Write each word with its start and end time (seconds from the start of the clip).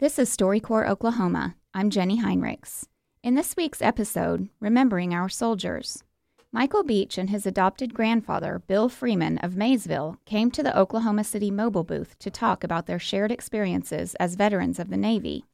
This 0.00 0.16
is 0.16 0.30
StoryCorps 0.30 0.88
Oklahoma. 0.88 1.56
I'm 1.74 1.90
Jenny 1.90 2.22
Heinrichs. 2.22 2.84
In 3.24 3.34
this 3.34 3.56
week's 3.56 3.82
episode, 3.82 4.48
Remembering 4.60 5.12
Our 5.12 5.28
Soldiers, 5.28 6.04
Michael 6.52 6.84
Beach 6.84 7.18
and 7.18 7.30
his 7.30 7.46
adopted 7.46 7.94
grandfather, 7.94 8.62
Bill 8.64 8.88
Freeman 8.88 9.38
of 9.38 9.56
Maysville, 9.56 10.18
came 10.24 10.52
to 10.52 10.62
the 10.62 10.78
Oklahoma 10.78 11.24
City 11.24 11.50
mobile 11.50 11.82
booth 11.82 12.16
to 12.20 12.30
talk 12.30 12.62
about 12.62 12.86
their 12.86 13.00
shared 13.00 13.32
experiences 13.32 14.14
as 14.20 14.36
veterans 14.36 14.78
of 14.78 14.88
the 14.88 14.96
Navy. 14.96 15.46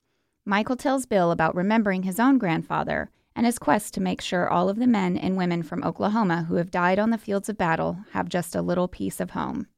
Michael 0.44 0.76
tells 0.76 1.06
Bill 1.06 1.30
about 1.30 1.56
remembering 1.56 2.02
his 2.02 2.20
own 2.20 2.36
grandfather 2.36 3.08
and 3.34 3.46
his 3.46 3.58
quest 3.58 3.94
to 3.94 4.02
make 4.02 4.20
sure 4.20 4.46
all 4.46 4.68
of 4.68 4.76
the 4.76 4.86
men 4.86 5.16
and 5.16 5.38
women 5.38 5.62
from 5.62 5.82
Oklahoma 5.82 6.44
who 6.48 6.56
have 6.56 6.70
died 6.70 6.98
on 6.98 7.08
the 7.08 7.16
fields 7.16 7.48
of 7.48 7.56
battle 7.56 7.96
have 8.12 8.28
just 8.28 8.54
a 8.54 8.60
little 8.60 8.88
piece 8.88 9.20
of 9.20 9.30
home. 9.30 9.68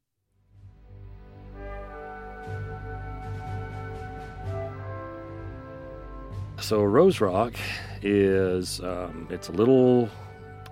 So 6.66 6.83
Rose 6.83 7.20
Rock 7.20 7.55
is 8.02 8.80
um, 8.80 9.29
it's 9.30 9.48
a 9.48 9.52
little 9.52 10.11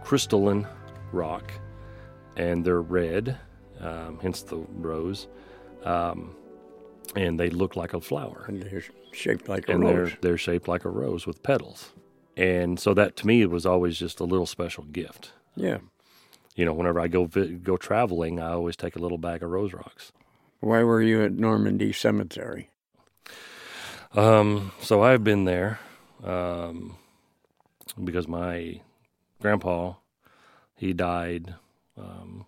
crystalline 0.03 0.67
rock, 1.12 1.53
and 2.37 2.65
they're 2.65 2.83
red, 2.83 3.39
um, 3.79 4.19
hence 4.20 4.43
the 4.43 4.57
rose, 4.57 5.29
um, 5.84 6.34
and 7.15 7.39
they 7.39 7.48
look 7.48 7.77
like 7.77 7.95
a 7.95 8.01
flower. 8.01 8.45
And 8.48 8.61
they're 8.61 8.83
shaped 9.12 9.48
like 9.48 9.69
a 9.69 9.73
and 9.75 9.84
rose. 9.84 9.93
they're 9.93 10.19
they're 10.20 10.37
shaped 10.37 10.67
like 10.67 10.84
a 10.84 10.91
rose 10.91 11.29
with 11.29 11.45
petals, 11.45 11.93
and 12.37 12.81
so 12.81 12.92
that 12.95 13.15
to 13.19 13.27
me 13.29 13.47
was 13.47 13.65
always 13.65 13.97
just 13.97 14.19
a 14.19 14.25
little 14.25 14.47
special 14.47 14.83
gift. 14.83 15.31
Yeah. 15.55 15.79
You 16.56 16.65
know, 16.65 16.75
whenever 16.75 16.98
I 16.98 17.06
go 17.06 17.29
go 17.29 17.77
traveling, 17.77 18.41
I 18.41 18.51
always 18.51 18.75
take 18.75 18.97
a 18.97 19.01
little 19.01 19.19
bag 19.19 19.45
of 19.45 19.51
rose 19.51 19.73
rocks. 19.73 20.11
Why 20.59 20.83
were 20.83 21.01
you 21.01 21.23
at 21.23 21.34
Normandy 21.34 21.92
Cemetery? 21.92 22.70
Um, 24.15 24.73
so 24.81 25.03
I've 25.03 25.25
been 25.25 25.45
there 25.45 25.81
um, 26.23 26.97
because 28.03 28.29
my 28.29 28.81
grandpa 29.41 29.95
he 30.77 30.93
died 30.93 31.55
um, 31.98 32.47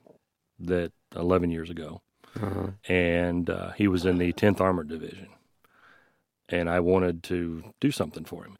that 0.61 0.93
11 1.15 1.51
years 1.51 1.71
ago, 1.71 2.01
Uh-huh. 2.41 2.69
and 2.89 3.49
uh, 3.51 3.71
he 3.73 3.89
was 3.89 4.05
in 4.05 4.19
the 4.19 4.33
10th 4.33 4.61
Armored 4.61 4.89
Division, 4.89 5.29
and 6.49 6.69
I 6.69 6.81
wanted 6.81 7.23
to 7.25 7.73
do 7.81 7.91
something 7.91 8.25
for 8.25 8.45
him. 8.45 8.57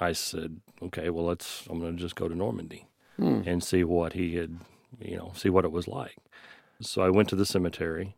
I 0.00 0.12
said, 0.12 0.60
"Okay, 0.82 1.10
well, 1.10 1.26
let's. 1.26 1.66
I'm 1.68 1.80
going 1.80 1.96
to 1.96 2.02
just 2.02 2.16
go 2.16 2.28
to 2.28 2.34
Normandy 2.34 2.86
Hmm. 3.16 3.42
and 3.44 3.62
see 3.62 3.84
what 3.84 4.14
he 4.14 4.36
had, 4.36 4.58
you 5.00 5.16
know, 5.16 5.32
see 5.34 5.50
what 5.50 5.64
it 5.64 5.72
was 5.72 5.86
like." 5.88 6.16
So 6.80 7.02
I 7.02 7.10
went 7.10 7.28
to 7.30 7.36
the 7.36 7.46
cemetery 7.46 8.16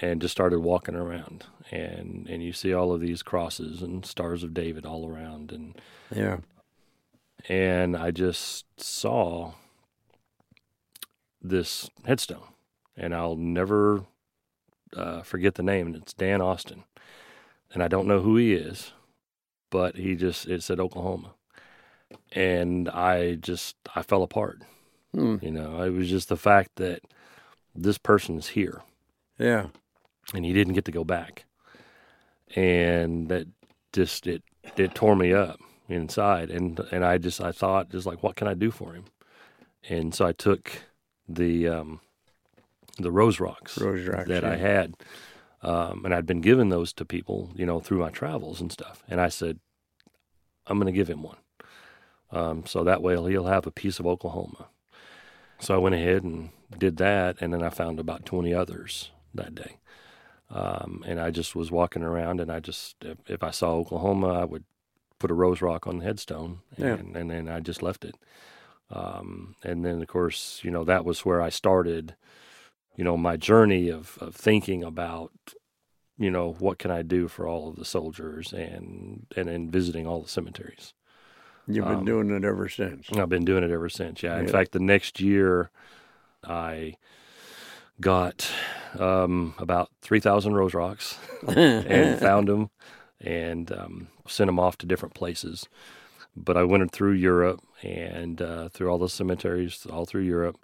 and 0.00 0.20
just 0.20 0.32
started 0.32 0.60
walking 0.60 0.94
around. 0.94 1.44
And 1.70 2.26
and 2.28 2.42
you 2.42 2.52
see 2.52 2.72
all 2.72 2.92
of 2.92 3.00
these 3.00 3.22
crosses 3.22 3.82
and 3.82 4.04
stars 4.04 4.42
of 4.42 4.54
David 4.54 4.86
all 4.86 5.08
around. 5.08 5.52
And 5.52 5.80
Yeah. 6.14 6.38
and 7.48 7.96
I 7.96 8.10
just 8.10 8.66
saw 8.80 9.52
this 11.40 11.90
headstone. 12.04 12.48
And 12.96 13.14
I'll 13.14 13.36
never 13.36 14.04
uh, 14.96 15.20
forget 15.22 15.56
the 15.56 15.62
name. 15.62 15.88
And 15.88 15.96
it's 15.96 16.14
Dan 16.14 16.40
Austin. 16.40 16.84
And 17.74 17.82
I 17.82 17.88
don't 17.88 18.06
know 18.06 18.20
who 18.20 18.36
he 18.36 18.54
is 18.54 18.92
but 19.70 19.96
he 19.96 20.14
just 20.14 20.46
it 20.46 20.62
said 20.62 20.80
Oklahoma. 20.80 21.34
And 22.32 22.88
I 22.88 23.34
just 23.34 23.76
I 23.94 24.02
fell 24.02 24.22
apart. 24.22 24.62
Hmm. 25.14 25.36
you 25.40 25.50
know 25.50 25.80
it 25.82 25.90
was 25.90 26.08
just 26.10 26.28
the 26.28 26.36
fact 26.36 26.72
that 26.76 27.00
this 27.74 27.98
person 27.98 28.38
is 28.38 28.48
here. 28.48 28.82
Yeah. 29.38 29.66
And 30.34 30.44
he 30.44 30.52
didn't 30.52 30.74
get 30.74 30.84
to 30.86 30.92
go 30.92 31.04
back. 31.04 31.44
And 32.54 33.28
that 33.28 33.46
just 33.92 34.26
it 34.26 34.42
it 34.76 34.94
tore 34.94 35.16
me 35.16 35.32
up 35.32 35.58
inside 35.88 36.50
and 36.50 36.80
and 36.90 37.04
I 37.04 37.18
just 37.18 37.40
I 37.40 37.52
thought 37.52 37.90
just 37.90 38.06
like 38.06 38.22
what 38.22 38.36
can 38.36 38.48
I 38.48 38.54
do 38.54 38.70
for 38.70 38.92
him? 38.92 39.04
And 39.88 40.14
so 40.14 40.26
I 40.26 40.32
took 40.32 40.72
the 41.28 41.68
um 41.68 42.00
the 42.98 43.10
rose 43.10 43.40
rocks 43.40 43.78
Rose 43.78 44.06
rocks, 44.06 44.28
that 44.28 44.44
I 44.44 44.56
had 44.56 44.94
um 45.62 46.04
and 46.04 46.14
I'd 46.14 46.26
been 46.26 46.40
giving 46.40 46.68
those 46.68 46.92
to 46.94 47.04
people, 47.04 47.50
you 47.54 47.66
know, 47.66 47.80
through 47.80 47.98
my 47.98 48.10
travels 48.10 48.60
and 48.60 48.70
stuff. 48.70 49.02
And 49.08 49.20
I 49.20 49.28
said 49.28 49.58
I'm 50.66 50.78
going 50.78 50.92
to 50.92 50.98
give 50.98 51.08
him 51.08 51.22
one. 51.22 51.38
Um 52.30 52.66
so 52.66 52.84
that 52.84 53.02
way 53.02 53.14
he'll 53.14 53.46
have 53.46 53.66
a 53.66 53.72
piece 53.72 53.98
of 54.00 54.06
Oklahoma. 54.06 54.68
So 55.58 55.74
I 55.74 55.78
went 55.78 55.94
ahead 55.94 56.22
and 56.22 56.50
did 56.76 56.98
that, 56.98 57.36
and 57.40 57.52
then 57.52 57.62
I 57.62 57.70
found 57.70 57.98
about 57.98 58.26
20 58.26 58.52
others 58.52 59.10
that 59.34 59.54
day. 59.54 59.78
Um, 60.48 61.02
and 61.06 61.20
I 61.20 61.30
just 61.30 61.56
was 61.56 61.70
walking 61.72 62.02
around, 62.02 62.40
and 62.40 62.52
I 62.52 62.60
just, 62.60 62.96
if, 63.02 63.18
if 63.28 63.42
I 63.42 63.50
saw 63.50 63.72
Oklahoma, 63.72 64.28
I 64.28 64.44
would 64.44 64.64
put 65.18 65.30
a 65.30 65.34
rose 65.34 65.60
rock 65.60 65.86
on 65.86 65.98
the 65.98 66.04
headstone, 66.04 66.60
Yeah. 66.76 66.94
and, 66.94 67.16
and 67.16 67.30
then 67.30 67.48
I 67.48 67.60
just 67.60 67.82
left 67.82 68.04
it. 68.04 68.14
Um, 68.90 69.56
and 69.64 69.84
then, 69.84 70.00
of 70.00 70.08
course, 70.08 70.60
you 70.62 70.70
know, 70.70 70.84
that 70.84 71.04
was 71.04 71.24
where 71.24 71.42
I 71.42 71.48
started, 71.48 72.14
you 72.96 73.02
know, 73.02 73.16
my 73.16 73.36
journey 73.36 73.88
of, 73.88 74.16
of 74.20 74.36
thinking 74.36 74.84
about, 74.84 75.32
you 76.16 76.30
know, 76.30 76.52
what 76.60 76.78
can 76.78 76.92
I 76.92 77.02
do 77.02 77.26
for 77.26 77.48
all 77.48 77.68
of 77.68 77.76
the 77.76 77.84
soldiers 77.84 78.52
and, 78.52 79.26
and 79.36 79.48
then 79.48 79.70
visiting 79.70 80.06
all 80.06 80.22
the 80.22 80.28
cemeteries. 80.28 80.94
You've 81.66 81.84
been 81.84 81.98
Um, 81.98 82.04
doing 82.04 82.30
it 82.30 82.44
ever 82.44 82.68
since. 82.68 83.10
I've 83.12 83.28
been 83.28 83.44
doing 83.44 83.64
it 83.64 83.72
ever 83.72 83.88
since. 83.88 84.22
Yeah. 84.22 84.38
In 84.38 84.46
Yeah. 84.46 84.52
fact, 84.52 84.70
the 84.70 84.78
next 84.78 85.20
year, 85.20 85.70
I 86.44 86.94
got 88.00 88.50
um, 88.98 89.54
about 89.58 89.90
three 90.02 90.20
thousand 90.20 90.54
rose 90.54 90.74
rocks 90.74 91.18
and 91.48 92.18
found 92.18 92.48
them 92.48 92.70
and 93.20 93.70
um, 93.72 94.08
sent 94.28 94.48
them 94.48 94.58
off 94.60 94.76
to 94.78 94.86
different 94.86 95.14
places. 95.14 95.68
But 96.36 96.56
I 96.56 96.64
went 96.64 96.90
through 96.92 97.12
Europe 97.12 97.60
and 97.82 98.40
uh, 98.42 98.68
through 98.68 98.88
all 98.90 98.98
the 98.98 99.08
cemeteries 99.08 99.86
all 99.90 100.04
through 100.04 100.22
Europe, 100.24 100.58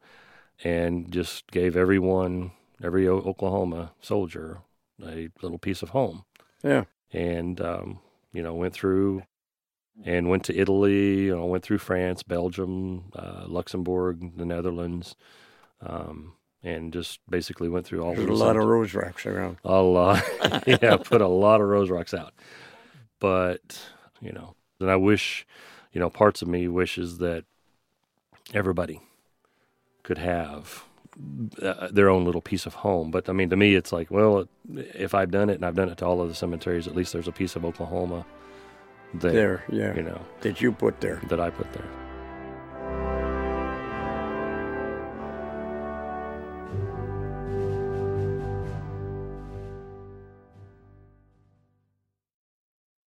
and 0.62 1.10
just 1.10 1.50
gave 1.50 1.76
everyone, 1.76 2.52
every 2.82 3.08
O- 3.08 3.18
Oklahoma 3.24 3.92
soldier, 4.00 4.58
a 5.02 5.28
little 5.42 5.58
piece 5.58 5.82
of 5.82 5.90
home 5.90 6.24
Yeah. 6.62 6.84
and 7.10 7.60
um, 7.60 8.00
you 8.32 8.42
know 8.42 8.54
went 8.54 8.74
through 8.74 9.22
and 10.04 10.28
went 10.30 10.44
to 10.44 10.56
Italy. 10.56 11.24
You 11.24 11.36
know, 11.36 11.46
went 11.46 11.64
through 11.64 11.78
France, 11.78 12.22
Belgium, 12.22 13.10
uh, 13.16 13.44
Luxembourg, 13.46 14.36
the 14.36 14.46
Netherlands, 14.46 15.16
um, 15.80 16.34
and 16.64 16.92
just 16.92 17.20
basically 17.28 17.68
went 17.68 17.86
through 17.86 18.02
all. 18.02 18.14
There's 18.14 18.28
a 18.28 18.32
lot 18.32 18.56
of 18.56 18.64
rose 18.64 18.94
rocks 18.94 19.26
around. 19.26 19.58
a 19.64 19.80
lot. 19.82 20.22
yeah, 20.66 20.96
put 20.96 21.20
a 21.20 21.28
lot 21.28 21.60
of 21.60 21.68
rose 21.68 21.90
rocks 21.90 22.14
out. 22.14 22.32
But 23.20 23.80
you 24.20 24.32
know, 24.32 24.54
and 24.80 24.90
I 24.90 24.96
wish, 24.96 25.46
you 25.92 26.00
know, 26.00 26.10
parts 26.10 26.42
of 26.42 26.48
me 26.48 26.68
wishes 26.68 27.18
that 27.18 27.44
everybody 28.54 29.00
could 30.02 30.18
have 30.18 30.84
uh, 31.62 31.88
their 31.92 32.08
own 32.08 32.24
little 32.24 32.40
piece 32.40 32.66
of 32.66 32.74
home. 32.74 33.10
But 33.10 33.28
I 33.28 33.32
mean, 33.32 33.50
to 33.50 33.56
me, 33.56 33.74
it's 33.74 33.92
like, 33.92 34.10
well, 34.10 34.48
if 34.74 35.14
I've 35.14 35.30
done 35.30 35.50
it 35.50 35.54
and 35.54 35.64
I've 35.64 35.76
done 35.76 35.88
it 35.88 35.98
to 35.98 36.06
all 36.06 36.20
of 36.20 36.28
the 36.28 36.34
cemeteries, 36.34 36.86
at 36.88 36.96
least 36.96 37.12
there's 37.12 37.28
a 37.28 37.32
piece 37.32 37.54
of 37.56 37.64
Oklahoma 37.64 38.24
there, 39.14 39.32
There, 39.32 39.64
yeah. 39.68 39.94
you 39.94 40.02
know, 40.02 40.20
That 40.40 40.60
you 40.60 40.72
put 40.72 41.00
there. 41.00 41.20
that 41.28 41.38
I 41.38 41.50
put 41.50 41.72
there. 41.72 41.84